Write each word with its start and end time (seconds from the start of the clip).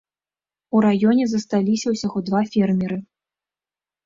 У 0.79 0.79
раёне 0.85 1.27
засталіся 1.33 1.93
ўсяго 1.93 2.25
два 2.31 2.41
фермеры. 2.57 2.97